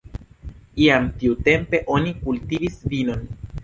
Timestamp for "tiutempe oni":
1.21-2.17